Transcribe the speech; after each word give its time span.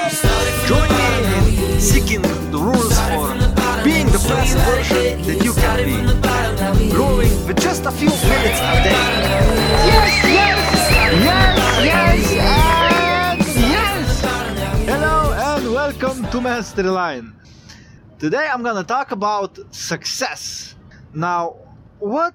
Join 0.00 0.88
me 0.88 1.74
in 1.74 1.80
seeking 1.80 2.22
the 2.22 2.58
rules 2.58 2.98
for 3.10 3.36
being 3.84 4.06
the 4.06 4.18
best 4.28 4.56
version 4.64 5.20
that 5.26 5.44
you 5.44 5.52
can 5.52 5.76
be. 5.84 6.90
Growing 6.90 7.46
with 7.46 7.60
just 7.60 7.84
a 7.84 7.90
few 7.90 8.08
minutes 8.08 8.60
a 8.60 8.82
day. 8.82 8.96
Yes, 9.92 10.24
yes, 10.24 10.90
yes, 11.20 11.56
yes, 11.84 12.32
and 12.32 13.40
yes. 13.76 14.20
Hello 14.88 15.32
and 15.34 15.74
welcome 15.74 16.26
to 16.30 16.40
Mastery 16.40 16.88
Line. 16.88 17.34
Today 18.18 18.48
I'm 18.50 18.62
gonna 18.62 18.82
talk 18.82 19.10
about 19.12 19.58
success. 19.70 20.76
Now, 21.12 21.56
what 21.98 22.34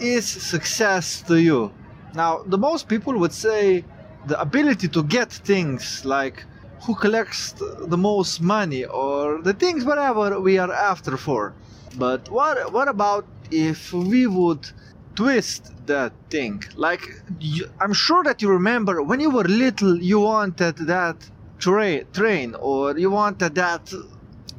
is 0.00 0.28
success 0.28 1.22
to 1.22 1.40
you? 1.40 1.72
Now, 2.14 2.42
the 2.44 2.58
most 2.58 2.88
people 2.88 3.16
would 3.18 3.32
say 3.32 3.86
the 4.26 4.38
ability 4.38 4.88
to 4.88 5.02
get 5.02 5.32
things 5.32 6.04
like 6.04 6.44
who 6.82 6.94
collects 6.94 7.54
the 7.92 7.96
most 7.96 8.40
money 8.40 8.84
or 8.84 9.40
the 9.42 9.52
things 9.52 9.84
whatever 9.84 10.40
we 10.40 10.58
are 10.58 10.72
after 10.72 11.16
for. 11.16 11.54
But 11.96 12.28
what 12.30 12.72
what 12.72 12.88
about 12.88 13.26
if 13.50 13.92
we 13.92 14.26
would 14.26 14.70
twist 15.14 15.72
that 15.86 16.12
thing? 16.30 16.62
Like 16.76 17.02
you, 17.40 17.68
I'm 17.80 17.92
sure 17.92 18.22
that 18.24 18.40
you 18.42 18.48
remember 18.48 19.02
when 19.02 19.20
you 19.20 19.30
were 19.30 19.44
little 19.44 19.96
you 20.02 20.20
wanted 20.20 20.76
that 20.94 21.16
tra- 21.58 22.04
train 22.04 22.54
or 22.54 22.96
you 22.98 23.10
wanted 23.10 23.54
that 23.56 23.92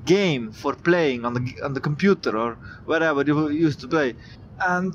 game 0.05 0.51
for 0.51 0.73
playing 0.75 1.25
on 1.25 1.33
the 1.33 1.43
on 1.63 1.73
the 1.73 1.79
computer 1.79 2.37
or 2.37 2.57
whatever 2.85 3.23
you 3.23 3.49
used 3.49 3.79
to 3.81 3.87
play. 3.87 4.15
And 4.59 4.93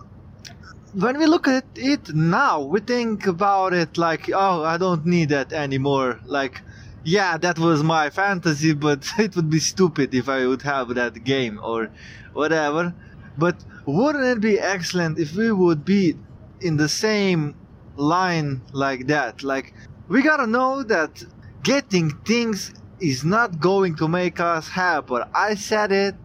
when 0.94 1.18
we 1.18 1.26
look 1.26 1.46
at 1.48 1.64
it 1.74 2.14
now, 2.14 2.60
we 2.62 2.80
think 2.80 3.26
about 3.26 3.74
it 3.74 3.98
like, 3.98 4.30
oh, 4.32 4.64
I 4.64 4.78
don't 4.78 5.04
need 5.04 5.28
that 5.28 5.52
anymore. 5.52 6.20
Like, 6.24 6.62
yeah, 7.06 7.36
that 7.38 7.56
was 7.56 7.84
my 7.84 8.10
fantasy, 8.10 8.74
but 8.74 9.08
it 9.18 9.36
would 9.36 9.48
be 9.48 9.60
stupid 9.60 10.12
if 10.12 10.28
I 10.28 10.44
would 10.46 10.62
have 10.62 10.94
that 10.96 11.22
game 11.22 11.60
or 11.62 11.88
whatever. 12.32 12.92
But 13.38 13.64
wouldn't 13.86 14.24
it 14.24 14.40
be 14.40 14.58
excellent 14.58 15.18
if 15.18 15.36
we 15.36 15.52
would 15.52 15.84
be 15.84 16.16
in 16.60 16.76
the 16.76 16.88
same 16.88 17.54
line 17.96 18.60
like 18.72 19.06
that? 19.06 19.44
Like, 19.44 19.72
we 20.08 20.20
gotta 20.20 20.48
know 20.48 20.82
that 20.82 21.22
getting 21.62 22.10
things 22.24 22.74
is 22.98 23.24
not 23.24 23.60
going 23.60 23.94
to 23.96 24.08
make 24.08 24.40
us 24.40 24.68
happy. 24.68 25.18
I 25.32 25.54
said 25.54 25.92
it 25.92 26.16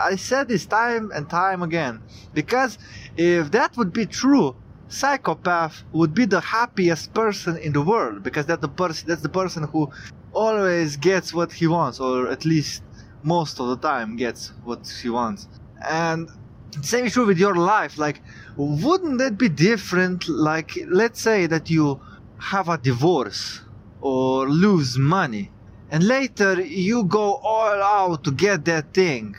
I 0.00 0.16
said 0.16 0.48
this 0.48 0.66
time 0.66 1.10
and 1.12 1.28
time 1.28 1.62
again 1.62 2.00
because 2.32 2.78
if 3.16 3.50
that 3.50 3.76
would 3.76 3.92
be 3.92 4.06
true, 4.06 4.54
psychopath 4.90 5.84
would 5.92 6.14
be 6.14 6.24
the 6.24 6.40
happiest 6.40 7.14
person 7.14 7.56
in 7.56 7.72
the 7.72 7.80
world 7.80 8.22
because 8.22 8.46
that 8.46 8.60
the 8.60 8.68
person 8.68 9.08
that's 9.08 9.22
the 9.22 9.28
person 9.28 9.62
who 9.64 9.90
always 10.32 10.96
gets 10.96 11.32
what 11.32 11.52
he 11.52 11.66
wants 11.66 12.00
or 12.00 12.28
at 12.28 12.44
least 12.44 12.82
most 13.22 13.60
of 13.60 13.68
the 13.68 13.76
time 13.76 14.16
gets 14.16 14.52
what 14.64 14.86
he 15.02 15.08
wants. 15.08 15.48
And 15.88 16.28
same 16.82 17.06
is 17.06 17.12
true 17.12 17.26
with 17.26 17.38
your 17.38 17.54
life. 17.54 17.98
Like, 17.98 18.20
wouldn't 18.56 19.18
that 19.18 19.38
be 19.38 19.48
different? 19.48 20.28
Like, 20.28 20.72
let's 20.86 21.20
say 21.20 21.46
that 21.46 21.70
you 21.70 22.00
have 22.38 22.68
a 22.68 22.78
divorce 22.78 23.60
or 24.00 24.48
lose 24.48 24.96
money, 24.96 25.50
and 25.90 26.02
later 26.06 26.60
you 26.60 27.04
go 27.04 27.34
all 27.34 27.82
out 27.82 28.24
to 28.24 28.30
get 28.30 28.64
that 28.64 28.94
thing 28.94 29.36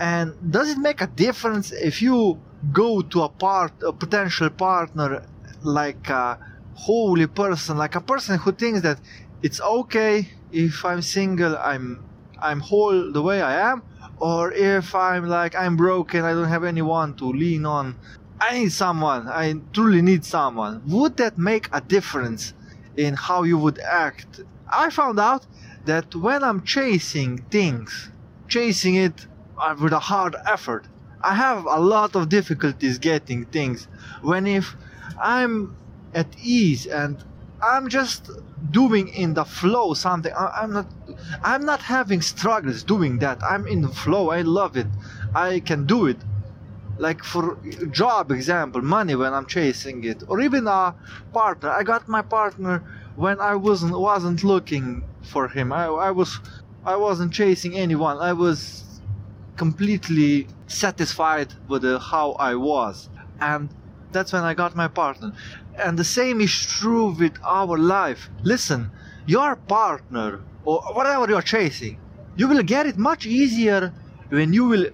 and 0.00 0.34
does 0.50 0.70
it 0.70 0.78
make 0.78 1.02
a 1.02 1.06
difference 1.06 1.72
if 1.72 2.00
you 2.00 2.40
go 2.72 3.02
to 3.02 3.22
a 3.22 3.28
part, 3.28 3.72
a 3.82 3.92
potential 3.92 4.50
partner, 4.50 5.22
like 5.62 6.08
a 6.08 6.38
holy 6.74 7.26
person, 7.26 7.76
like 7.76 7.94
a 7.94 8.00
person 8.00 8.38
who 8.38 8.52
thinks 8.52 8.80
that 8.82 9.00
it's 9.42 9.60
okay 9.60 10.28
if 10.52 10.84
I'm 10.84 11.02
single, 11.02 11.56
I'm 11.56 12.04
I'm 12.40 12.60
whole 12.60 13.12
the 13.12 13.22
way 13.22 13.42
I 13.42 13.70
am, 13.70 13.82
or 14.18 14.52
if 14.52 14.94
I'm 14.94 15.26
like 15.28 15.54
I'm 15.54 15.76
broken, 15.76 16.24
I 16.24 16.32
don't 16.32 16.48
have 16.48 16.64
anyone 16.64 17.14
to 17.16 17.26
lean 17.26 17.66
on. 17.66 17.96
I 18.40 18.58
need 18.60 18.72
someone. 18.72 19.28
I 19.28 19.54
truly 19.72 20.02
need 20.02 20.24
someone. 20.24 20.82
Would 20.86 21.18
that 21.18 21.36
make 21.36 21.68
a 21.72 21.80
difference 21.80 22.54
in 22.96 23.14
how 23.14 23.42
you 23.42 23.58
would 23.58 23.78
act? 23.78 24.40
I 24.68 24.88
found 24.90 25.20
out 25.20 25.46
that 25.84 26.14
when 26.14 26.42
I'm 26.42 26.64
chasing 26.64 27.38
things, 27.50 28.10
chasing 28.48 28.94
it 28.94 29.26
with 29.80 29.92
a 29.92 29.98
hard 29.98 30.36
effort. 30.46 30.86
I 31.22 31.34
have 31.34 31.66
a 31.66 31.78
lot 31.78 32.16
of 32.16 32.28
difficulties 32.28 32.98
getting 32.98 33.44
things. 33.46 33.88
When 34.22 34.46
if 34.46 34.74
I'm 35.20 35.76
at 36.14 36.26
ease 36.42 36.86
and 36.86 37.22
I'm 37.62 37.88
just 37.88 38.30
doing 38.70 39.08
in 39.08 39.34
the 39.34 39.44
flow 39.44 39.94
something, 39.94 40.32
I, 40.32 40.60
I'm 40.62 40.72
not, 40.72 40.86
I'm 41.42 41.64
not 41.66 41.80
having 41.82 42.22
struggles 42.22 42.82
doing 42.82 43.18
that. 43.18 43.42
I'm 43.42 43.66
in 43.66 43.82
the 43.82 43.88
flow. 43.88 44.30
I 44.30 44.42
love 44.42 44.76
it. 44.76 44.86
I 45.34 45.60
can 45.60 45.86
do 45.86 46.06
it. 46.06 46.16
Like 46.98 47.24
for 47.24 47.56
job 47.90 48.30
example, 48.30 48.82
money 48.82 49.14
when 49.14 49.32
I'm 49.32 49.46
chasing 49.46 50.04
it, 50.04 50.22
or 50.28 50.40
even 50.40 50.66
a 50.66 50.94
partner. 51.32 51.70
I 51.70 51.82
got 51.82 52.08
my 52.08 52.20
partner 52.20 52.82
when 53.16 53.40
I 53.40 53.54
wasn't 53.54 53.98
wasn't 53.98 54.44
looking 54.44 55.02
for 55.22 55.48
him. 55.48 55.72
I, 55.72 55.86
I 55.86 56.10
was 56.10 56.40
I 56.84 56.96
wasn't 56.96 57.32
chasing 57.32 57.74
anyone. 57.76 58.18
I 58.18 58.34
was 58.34 58.84
completely 59.64 60.46
satisfied 60.68 61.50
with 61.68 61.84
how 62.10 62.28
I 62.50 62.54
was. 62.54 63.10
And 63.52 63.68
that's 64.10 64.32
when 64.32 64.42
I 64.50 64.54
got 64.54 64.74
my 64.74 64.88
partner. 64.88 65.32
And 65.84 65.98
the 65.98 66.10
same 66.20 66.40
is 66.40 66.54
true 66.78 67.08
with 67.22 67.36
our 67.44 67.76
life. 67.76 68.30
Listen, 68.42 68.90
your 69.26 69.56
partner 69.56 70.40
or 70.64 70.78
whatever 70.96 71.28
you're 71.28 71.50
chasing, 71.56 71.98
you 72.38 72.48
will 72.48 72.62
get 72.62 72.86
it 72.86 72.96
much 72.96 73.26
easier 73.26 73.92
when 74.30 74.54
you 74.54 74.64
will 74.64 74.86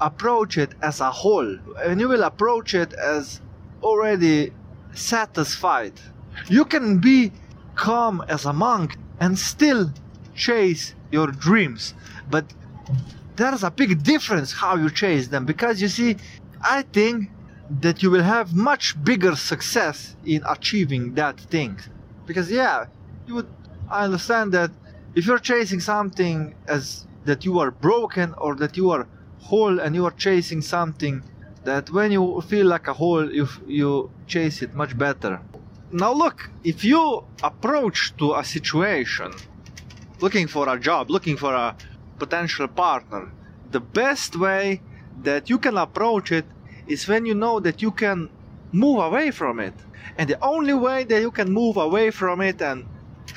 approach 0.00 0.56
it 0.56 0.72
as 0.82 1.00
a 1.00 1.10
whole, 1.10 1.56
when 1.86 1.98
you 1.98 2.08
will 2.08 2.22
approach 2.22 2.74
it 2.74 2.92
as 2.92 3.40
already 3.82 4.52
satisfied. 4.92 5.94
You 6.48 6.64
can 6.64 6.86
be 6.98 7.32
calm 7.74 8.22
as 8.28 8.44
a 8.44 8.52
monk 8.52 8.96
and 9.18 9.36
still 9.36 9.90
chase 10.46 10.94
your 11.10 11.28
dreams, 11.46 11.94
but 12.30 12.44
there's 13.36 13.62
a 13.62 13.70
big 13.70 14.02
difference 14.02 14.52
how 14.52 14.76
you 14.76 14.90
chase 14.90 15.28
them 15.28 15.44
because 15.44 15.80
you 15.80 15.88
see 15.88 16.16
i 16.62 16.82
think 16.82 17.30
that 17.80 18.02
you 18.02 18.10
will 18.10 18.22
have 18.22 18.54
much 18.54 19.02
bigger 19.02 19.34
success 19.34 20.16
in 20.24 20.42
achieving 20.48 21.14
that 21.14 21.40
thing. 21.40 21.78
Because 22.26 22.50
yeah 22.50 22.86
you 23.26 23.34
would 23.36 23.48
i 23.88 24.04
understand 24.04 24.52
that 24.52 24.70
if 25.14 25.26
you're 25.26 25.38
chasing 25.38 25.80
something 25.80 26.54
as 26.66 27.06
that 27.24 27.44
you 27.44 27.58
are 27.58 27.70
broken 27.70 28.34
or 28.38 28.54
that 28.56 28.76
you 28.76 28.90
are 28.90 29.06
whole 29.40 29.80
and 29.80 29.94
you 29.94 30.04
are 30.04 30.12
chasing 30.12 30.60
something 30.60 31.22
that 31.64 31.90
when 31.90 32.10
you 32.10 32.40
feel 32.48 32.66
like 32.66 32.88
a 32.88 32.92
whole 32.92 33.32
you 33.32 33.46
you 33.66 34.10
chase 34.26 34.62
it 34.62 34.74
much 34.74 34.96
better. 34.98 35.40
Now 35.92 36.12
look 36.12 36.50
if 36.64 36.84
you 36.84 37.24
approach 37.42 38.14
to 38.18 38.34
a 38.34 38.44
situation 38.44 39.32
looking 40.20 40.46
for 40.46 40.68
a 40.68 40.78
job 40.78 41.10
looking 41.10 41.36
for 41.36 41.52
a 41.54 41.76
potential 42.24 42.68
partner. 42.68 43.24
The 43.76 43.84
best 44.02 44.30
way 44.46 44.80
that 45.28 45.42
you 45.50 45.58
can 45.58 45.76
approach 45.86 46.28
it 46.40 46.46
is 46.86 47.08
when 47.10 47.22
you 47.26 47.34
know 47.34 47.56
that 47.66 47.82
you 47.84 47.90
can 47.90 48.18
move 48.84 48.98
away 49.08 49.30
from 49.30 49.54
it. 49.68 49.74
And 50.18 50.28
the 50.32 50.38
only 50.54 50.74
way 50.86 51.04
that 51.10 51.20
you 51.26 51.32
can 51.38 51.48
move 51.60 51.76
away 51.88 52.10
from 52.10 52.40
it 52.40 52.58
and 52.70 52.78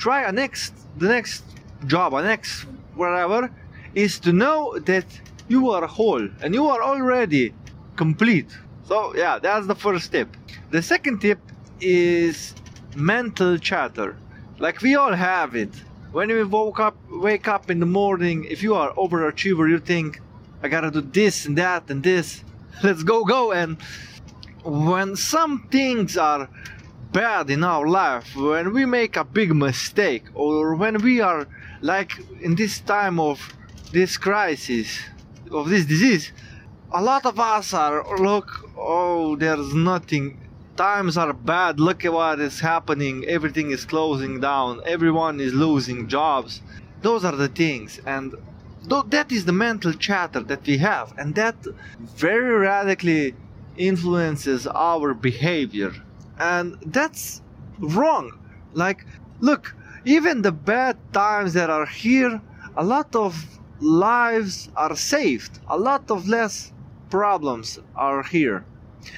try 0.04 0.20
a 0.30 0.32
next 0.32 0.72
the 1.02 1.08
next 1.16 1.42
job, 1.86 2.08
a 2.14 2.22
next 2.22 2.52
whatever, 2.94 3.50
is 3.94 4.12
to 4.20 4.30
know 4.42 4.60
that 4.90 5.06
you 5.48 5.70
are 5.74 5.86
whole 5.86 6.26
and 6.42 6.54
you 6.58 6.64
are 6.74 6.82
already 6.82 7.44
complete. 7.96 8.50
So 8.88 8.96
yeah, 9.22 9.38
that's 9.46 9.66
the 9.72 9.78
first 9.86 10.12
tip. 10.12 10.28
The 10.70 10.82
second 10.82 11.16
tip 11.20 11.40
is 11.80 12.54
mental 12.94 13.52
chatter. 13.68 14.10
Like 14.58 14.80
we 14.86 14.92
all 15.00 15.16
have 15.30 15.50
it 15.64 15.74
when 16.12 16.30
you 16.30 16.46
woke 16.48 16.80
up 16.80 16.96
wake 17.10 17.48
up 17.48 17.70
in 17.70 17.80
the 17.80 17.86
morning 17.86 18.44
if 18.44 18.62
you 18.62 18.74
are 18.74 18.92
overachiever 18.94 19.68
you 19.68 19.78
think 19.78 20.20
i 20.62 20.68
gotta 20.68 20.90
do 20.90 21.00
this 21.00 21.46
and 21.46 21.56
that 21.58 21.90
and 21.90 22.02
this. 22.02 22.42
Let's 22.82 23.02
go 23.02 23.24
go. 23.24 23.52
And 23.52 23.78
when 24.62 25.16
some 25.16 25.68
things 25.70 26.16
are 26.16 26.48
bad 27.12 27.50
in 27.50 27.64
our 27.64 27.86
life 27.86 28.34
when 28.36 28.72
we 28.72 28.84
make 28.84 29.16
a 29.16 29.24
big 29.24 29.54
mistake 29.54 30.24
or 30.34 30.74
when 30.74 31.00
we 31.02 31.20
are 31.20 31.46
like 31.80 32.12
in 32.42 32.56
this 32.56 32.80
time 32.80 33.18
of 33.20 33.54
this 33.92 34.18
crisis 34.18 34.98
of 35.50 35.70
this 35.70 35.86
disease 35.86 36.32
a 36.92 37.00
lot 37.00 37.24
of 37.24 37.38
us 37.38 37.72
are 37.72 38.18
look 38.18 38.68
oh 38.76 39.36
there's 39.36 39.72
nothing 39.72 40.36
times 40.76 41.16
are 41.16 41.32
bad. 41.32 41.80
Look 41.80 42.04
at 42.04 42.12
what 42.12 42.40
is 42.40 42.60
happening. 42.60 43.24
Everything 43.24 43.70
is 43.70 43.84
closing 43.84 44.40
down. 44.40 44.80
Everyone 44.84 45.40
is 45.40 45.52
losing 45.52 46.08
jobs. 46.08 46.62
Those 47.02 47.24
are 47.24 47.36
the 47.36 47.48
things. 47.48 48.00
And 48.06 48.34
that 49.08 49.32
is 49.32 49.44
the 49.44 49.52
mental 49.52 49.92
chatter 49.92 50.40
that 50.40 50.66
we 50.66 50.78
have. 50.78 51.12
And 51.18 51.34
that 51.34 51.56
very 51.98 52.54
radically 52.54 53.34
influences 53.76 54.66
our 54.66 55.14
behavior. 55.14 55.92
And 56.38 56.76
that's 56.86 57.42
wrong. 57.78 58.38
Like, 58.74 59.04
look, 59.40 59.74
even 60.04 60.42
the 60.42 60.52
bad 60.52 60.96
times 61.12 61.52
that 61.54 61.70
are 61.70 61.86
here, 61.86 62.40
a 62.76 62.84
lot 62.84 63.14
of 63.16 63.32
lives 63.80 64.70
are 64.76 64.96
saved, 64.96 65.58
a 65.68 65.76
lot 65.76 66.10
of 66.10 66.28
less 66.28 66.72
problems 67.10 67.78
are 67.94 68.22
here. 68.22 68.64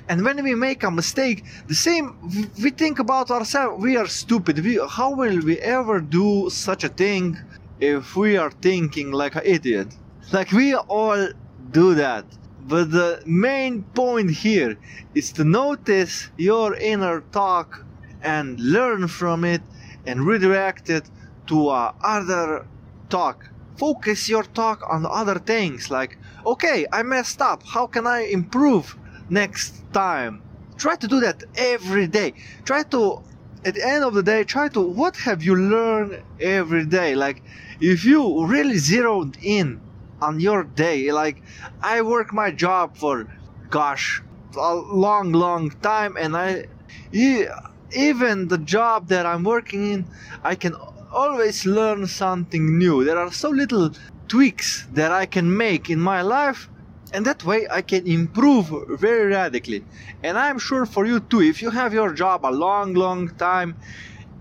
And 0.08 0.24
when 0.24 0.42
we 0.42 0.54
make 0.54 0.82
a 0.82 0.90
mistake, 0.90 1.44
the 1.66 1.74
same 1.74 2.16
we 2.62 2.70
think 2.70 2.98
about 2.98 3.30
ourselves. 3.30 3.82
We 3.82 3.96
are 3.96 4.06
stupid. 4.06 4.58
We, 4.64 4.80
how 4.88 5.14
will 5.14 5.40
we 5.40 5.58
ever 5.58 6.00
do 6.00 6.50
such 6.50 6.84
a 6.84 6.88
thing 6.88 7.36
if 7.80 8.16
we 8.16 8.36
are 8.36 8.50
thinking 8.50 9.12
like 9.12 9.34
an 9.36 9.42
idiot? 9.44 9.88
Like 10.32 10.52
we 10.52 10.74
all 10.74 11.28
do 11.70 11.94
that. 11.94 12.24
But 12.66 12.90
the 12.90 13.22
main 13.24 13.82
point 13.94 14.30
here 14.30 14.76
is 15.14 15.32
to 15.32 15.44
notice 15.44 16.28
your 16.36 16.74
inner 16.74 17.20
talk 17.32 17.84
and 18.22 18.60
learn 18.60 19.08
from 19.08 19.44
it 19.44 19.62
and 20.06 20.26
redirect 20.26 20.90
it 20.90 21.08
to 21.46 21.68
uh, 21.68 21.92
other 22.02 22.66
talk. 23.08 23.48
Focus 23.78 24.28
your 24.28 24.42
talk 24.42 24.82
on 24.88 25.06
other 25.06 25.38
things 25.38 25.90
like, 25.90 26.18
okay, 26.44 26.86
I 26.92 27.02
messed 27.02 27.40
up. 27.40 27.62
How 27.62 27.86
can 27.86 28.06
I 28.06 28.20
improve 28.20 28.96
next 29.30 29.82
time? 29.92 30.42
Try 30.76 30.96
to 30.96 31.08
do 31.08 31.20
that 31.20 31.42
every 31.56 32.06
day. 32.06 32.34
Try 32.64 32.82
to, 32.84 33.22
at 33.64 33.74
the 33.74 33.84
end 33.84 34.04
of 34.04 34.14
the 34.14 34.22
day, 34.22 34.44
try 34.44 34.68
to, 34.68 34.80
what 34.80 35.16
have 35.16 35.42
you 35.42 35.56
learned 35.56 36.22
every 36.40 36.84
day? 36.84 37.14
Like, 37.14 37.42
if 37.80 38.04
you 38.04 38.46
really 38.46 38.78
zeroed 38.78 39.36
in 39.42 39.80
on 40.20 40.40
your 40.40 40.64
day, 40.64 41.10
like, 41.12 41.42
I 41.82 42.02
work 42.02 42.32
my 42.32 42.50
job 42.50 42.96
for, 42.96 43.26
gosh, 43.70 44.22
a 44.56 44.74
long, 44.74 45.32
long 45.32 45.70
time, 45.82 46.16
and 46.18 46.36
I, 46.36 46.66
even 47.12 48.48
the 48.48 48.58
job 48.58 49.08
that 49.08 49.26
I'm 49.26 49.44
working 49.44 49.92
in, 49.92 50.06
I 50.42 50.54
can 50.54 50.74
always 51.12 51.66
learn 51.66 52.06
something 52.06 52.78
new. 52.78 53.04
There 53.04 53.18
are 53.18 53.32
so 53.32 53.50
little 53.50 53.90
tweaks 54.28 54.86
that 54.92 55.10
I 55.10 55.26
can 55.26 55.56
make 55.56 55.90
in 55.90 56.00
my 56.00 56.22
life, 56.22 56.68
and 57.12 57.24
that 57.26 57.44
way 57.44 57.66
I 57.70 57.82
can 57.82 58.06
improve 58.06 58.72
very 59.00 59.26
radically. 59.32 59.84
And 60.22 60.38
I'm 60.38 60.58
sure 60.58 60.86
for 60.86 61.06
you 61.06 61.20
too, 61.20 61.42
if 61.42 61.62
you 61.62 61.70
have 61.70 61.92
your 61.92 62.12
job 62.12 62.44
a 62.44 62.52
long, 62.52 62.94
long 62.94 63.30
time 63.36 63.76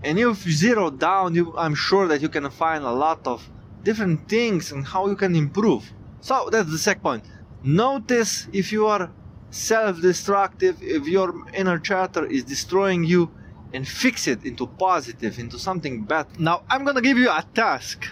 and 0.02 0.18
you've 0.18 0.38
zeroed 0.38 0.98
down, 0.98 1.34
you, 1.34 1.54
I'm 1.56 1.74
sure 1.74 2.06
that 2.08 2.20
you 2.20 2.28
can 2.28 2.48
find 2.50 2.84
a 2.84 2.92
lot 2.92 3.26
of 3.26 3.48
different 3.82 4.28
things 4.28 4.72
and 4.72 4.86
how 4.86 5.08
you 5.08 5.16
can 5.16 5.34
improve. 5.34 5.92
So 6.20 6.48
that's 6.50 6.70
the 6.70 6.78
second 6.78 7.02
point. 7.02 7.24
Notice 7.62 8.48
if 8.52 8.72
you 8.72 8.86
are 8.86 9.10
self 9.50 10.00
destructive, 10.00 10.82
if 10.82 11.06
your 11.06 11.34
inner 11.54 11.78
chatter 11.78 12.26
is 12.26 12.44
destroying 12.44 13.04
you, 13.04 13.30
and 13.72 13.86
fix 13.86 14.26
it 14.26 14.44
into 14.44 14.66
positive, 14.66 15.38
into 15.38 15.58
something 15.58 16.02
better. 16.04 16.30
Now, 16.38 16.62
I'm 16.70 16.84
gonna 16.84 17.02
give 17.02 17.18
you 17.18 17.30
a 17.30 17.44
task. 17.54 18.08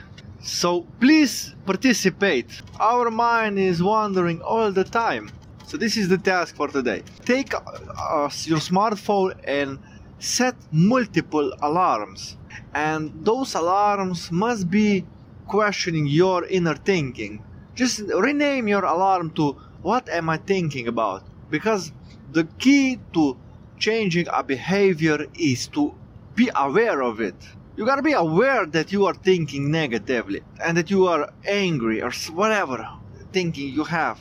So 0.46 0.86
please 1.00 1.56
participate. 1.66 2.46
Our 2.78 3.10
mind 3.10 3.58
is 3.58 3.82
wandering 3.82 4.40
all 4.42 4.70
the 4.70 4.84
time. 4.84 5.28
So 5.66 5.76
this 5.76 5.96
is 5.96 6.08
the 6.08 6.18
task 6.18 6.54
for 6.54 6.68
today. 6.68 7.02
Take 7.24 7.52
uh, 7.52 8.30
your 8.44 8.60
smartphone 8.60 9.34
and 9.42 9.80
set 10.20 10.54
multiple 10.70 11.52
alarms. 11.62 12.36
And 12.74 13.12
those 13.24 13.54
alarms 13.56 14.30
must 14.30 14.70
be 14.70 15.04
questioning 15.48 16.06
your 16.06 16.44
inner 16.44 16.76
thinking. 16.76 17.42
Just 17.74 17.98
rename 18.00 18.68
your 18.68 18.84
alarm 18.84 19.32
to 19.32 19.56
what 19.82 20.08
am 20.08 20.30
I 20.30 20.36
thinking 20.36 20.86
about? 20.86 21.24
Because 21.50 21.90
the 22.30 22.44
key 22.60 23.00
to 23.14 23.36
changing 23.78 24.28
a 24.32 24.44
behavior 24.44 25.26
is 25.34 25.66
to 25.68 25.92
be 26.36 26.50
aware 26.54 27.02
of 27.02 27.20
it. 27.20 27.34
You 27.76 27.84
gotta 27.84 28.00
be 28.00 28.14
aware 28.14 28.64
that 28.64 28.90
you 28.90 29.04
are 29.04 29.12
thinking 29.12 29.70
negatively 29.70 30.40
and 30.64 30.78
that 30.78 30.90
you 30.90 31.08
are 31.08 31.30
angry 31.44 32.00
or 32.00 32.10
whatever 32.32 32.88
thinking 33.32 33.68
you 33.68 33.84
have. 33.84 34.18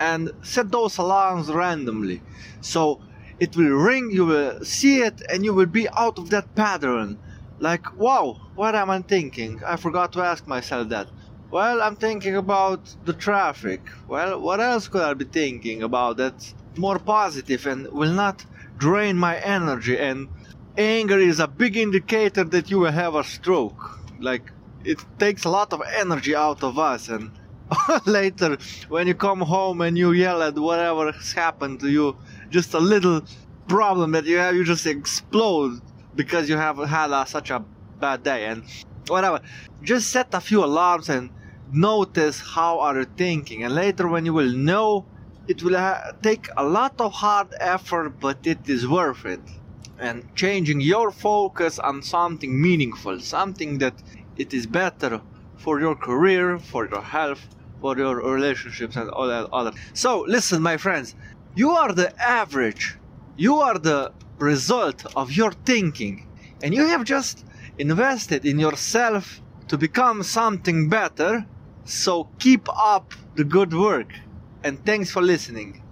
And 0.00 0.32
set 0.42 0.72
those 0.72 0.96
alarms 0.96 1.50
randomly. 1.50 2.22
So 2.62 3.02
it 3.38 3.56
will 3.56 3.76
ring, 3.76 4.10
you 4.10 4.24
will 4.24 4.64
see 4.64 5.02
it, 5.02 5.20
and 5.30 5.44
you 5.44 5.52
will 5.52 5.66
be 5.66 5.86
out 5.90 6.18
of 6.18 6.30
that 6.30 6.54
pattern. 6.54 7.18
Like, 7.58 7.94
wow, 7.98 8.40
what 8.54 8.74
am 8.74 8.88
I 8.88 9.02
thinking? 9.02 9.60
I 9.66 9.76
forgot 9.76 10.14
to 10.14 10.22
ask 10.22 10.46
myself 10.46 10.88
that. 10.88 11.08
Well, 11.50 11.82
I'm 11.82 11.96
thinking 11.96 12.36
about 12.36 12.96
the 13.04 13.12
traffic. 13.12 13.82
Well, 14.08 14.40
what 14.40 14.60
else 14.60 14.88
could 14.88 15.02
I 15.02 15.12
be 15.12 15.26
thinking 15.26 15.82
about 15.82 16.16
that's 16.16 16.54
more 16.76 16.98
positive 16.98 17.66
and 17.66 17.86
will 17.88 18.14
not 18.14 18.46
drain 18.78 19.18
my 19.18 19.36
energy 19.36 19.98
and 19.98 20.28
anger 20.76 21.18
is 21.18 21.40
a 21.40 21.46
big 21.46 21.76
indicator 21.76 22.44
that 22.44 22.70
you 22.70 22.78
will 22.80 22.92
have 22.92 23.14
a 23.14 23.24
stroke 23.24 23.98
like 24.20 24.50
it 24.84 24.98
takes 25.18 25.44
a 25.44 25.48
lot 25.48 25.72
of 25.72 25.82
energy 25.96 26.34
out 26.34 26.62
of 26.62 26.78
us 26.78 27.08
and 27.08 27.30
later 28.06 28.56
when 28.88 29.06
you 29.06 29.14
come 29.14 29.40
home 29.40 29.80
and 29.80 29.96
you 29.96 30.12
yell 30.12 30.42
at 30.42 30.58
whatever 30.58 31.12
has 31.12 31.32
happened 31.32 31.80
to 31.80 31.88
you 31.88 32.16
just 32.50 32.74
a 32.74 32.78
little 32.78 33.22
problem 33.68 34.12
that 34.12 34.24
you 34.24 34.36
have 34.36 34.54
you 34.54 34.64
just 34.64 34.86
explode 34.86 35.80
because 36.14 36.48
you 36.48 36.56
have 36.56 36.78
had 36.78 37.10
a, 37.10 37.26
such 37.26 37.50
a 37.50 37.64
bad 38.00 38.22
day 38.22 38.46
and 38.46 38.64
whatever 39.08 39.40
just 39.82 40.10
set 40.10 40.32
a 40.34 40.40
few 40.40 40.62
alarms 40.62 41.08
and 41.08 41.30
notice 41.72 42.40
how 42.40 42.80
are 42.80 42.98
you 42.98 43.06
thinking 43.16 43.64
and 43.64 43.74
later 43.74 44.06
when 44.08 44.26
you 44.26 44.32
will 44.32 44.52
know 44.52 45.06
it 45.46 45.62
will 45.62 45.76
ha- 45.76 46.12
take 46.22 46.48
a 46.56 46.64
lot 46.64 47.00
of 47.00 47.12
hard 47.12 47.48
effort, 47.60 48.20
but 48.20 48.38
it 48.46 48.68
is 48.68 48.88
worth 48.88 49.26
it. 49.26 49.40
And 49.98 50.24
changing 50.34 50.80
your 50.80 51.10
focus 51.10 51.78
on 51.78 52.02
something 52.02 52.60
meaningful, 52.60 53.20
something 53.20 53.78
that 53.78 53.94
it 54.36 54.52
is 54.52 54.66
better 54.66 55.20
for 55.56 55.80
your 55.80 55.94
career, 55.94 56.58
for 56.58 56.88
your 56.88 57.00
health, 57.00 57.46
for 57.80 57.96
your 57.96 58.16
relationships, 58.16 58.96
and 58.96 59.08
all 59.10 59.28
that 59.28 59.48
other. 59.52 59.72
So, 59.92 60.20
listen, 60.22 60.60
my 60.62 60.76
friends, 60.76 61.14
you 61.54 61.70
are 61.70 61.92
the 61.92 62.10
average, 62.20 62.96
you 63.36 63.56
are 63.56 63.78
the 63.78 64.12
result 64.38 65.06
of 65.16 65.30
your 65.30 65.52
thinking, 65.64 66.26
and 66.62 66.74
you 66.74 66.86
have 66.86 67.04
just 67.04 67.46
invested 67.78 68.44
in 68.44 68.58
yourself 68.58 69.40
to 69.68 69.78
become 69.78 70.22
something 70.22 70.88
better. 70.88 71.46
So, 71.84 72.28
keep 72.38 72.68
up 72.76 73.14
the 73.36 73.44
good 73.44 73.72
work 73.72 74.12
and 74.64 74.82
thanks 74.84 75.10
for 75.10 75.22
listening. 75.22 75.82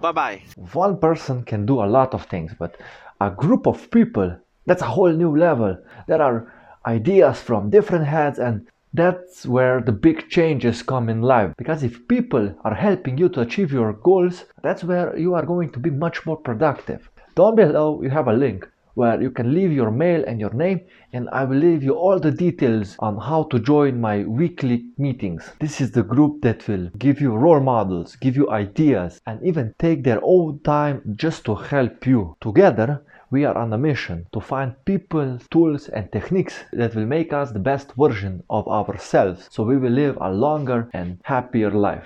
Bye 0.00 0.12
bye. 0.12 0.42
One 0.74 0.98
person 0.98 1.42
can 1.42 1.64
do 1.64 1.82
a 1.82 1.88
lot 1.88 2.12
of 2.14 2.26
things, 2.26 2.52
but 2.58 2.76
a 3.26 3.34
group 3.34 3.66
of 3.66 3.90
people, 3.90 4.36
that's 4.66 4.82
a 4.82 4.86
whole 4.86 5.12
new 5.12 5.36
level. 5.36 5.76
There 6.06 6.22
are 6.22 6.52
ideas 6.86 7.40
from 7.40 7.70
different 7.70 8.06
heads, 8.06 8.38
and 8.38 8.66
that's 8.92 9.46
where 9.46 9.80
the 9.80 9.92
big 9.92 10.28
changes 10.28 10.82
come 10.82 11.08
in 11.08 11.22
life. 11.22 11.52
Because 11.56 11.82
if 11.82 12.06
people 12.08 12.54
are 12.64 12.74
helping 12.74 13.18
you 13.18 13.28
to 13.30 13.40
achieve 13.40 13.72
your 13.72 13.92
goals, 13.92 14.44
that's 14.62 14.84
where 14.84 15.16
you 15.18 15.34
are 15.34 15.44
going 15.44 15.70
to 15.72 15.78
be 15.78 15.90
much 15.90 16.24
more 16.26 16.36
productive. 16.36 17.10
Down 17.34 17.56
below, 17.56 18.02
you 18.02 18.10
have 18.10 18.28
a 18.28 18.32
link 18.32 18.68
where 18.94 19.20
you 19.20 19.30
can 19.30 19.52
leave 19.54 19.72
your 19.72 19.90
mail 19.90 20.24
and 20.26 20.40
your 20.40 20.52
name 20.52 20.80
and 21.12 21.28
I 21.30 21.44
will 21.44 21.56
leave 21.56 21.82
you 21.82 21.94
all 21.94 22.18
the 22.18 22.30
details 22.30 22.96
on 22.98 23.18
how 23.18 23.44
to 23.44 23.58
join 23.58 24.00
my 24.00 24.24
weekly 24.24 24.86
meetings. 24.98 25.50
This 25.60 25.80
is 25.80 25.92
the 25.92 26.02
group 26.02 26.42
that 26.42 26.66
will 26.66 26.90
give 26.98 27.20
you 27.20 27.34
role 27.34 27.60
models, 27.60 28.16
give 28.16 28.36
you 28.36 28.50
ideas 28.50 29.20
and 29.26 29.40
even 29.42 29.74
take 29.78 30.02
their 30.02 30.20
own 30.22 30.60
time 30.64 31.02
just 31.16 31.44
to 31.44 31.54
help 31.54 32.06
you. 32.06 32.36
Together 32.40 33.04
we 33.30 33.44
are 33.44 33.56
on 33.56 33.72
a 33.72 33.78
mission 33.78 34.26
to 34.32 34.40
find 34.40 34.74
people, 34.84 35.38
tools 35.50 35.88
and 35.88 36.10
techniques 36.12 36.64
that 36.72 36.94
will 36.94 37.06
make 37.06 37.32
us 37.32 37.50
the 37.50 37.58
best 37.58 37.92
version 37.96 38.42
of 38.50 38.68
ourselves 38.68 39.48
so 39.50 39.62
we 39.62 39.76
will 39.76 39.90
live 39.90 40.16
a 40.20 40.30
longer 40.30 40.88
and 40.92 41.18
happier 41.24 41.70
life. 41.70 42.02